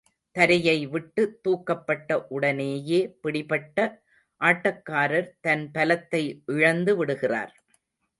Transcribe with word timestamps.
தரையை 0.35 0.87
விட்டு 0.87 1.23
தூக்கப்பட்ட 1.43 2.15
உடனேயே 2.27 2.99
பிடிபட்ட 3.21 3.77
ஆட்டக்காரர் 4.41 5.29
தன் 5.39 5.71
பலத்தை 5.73 6.23
இழந்து 6.47 6.95
விடுகிறார். 6.95 7.53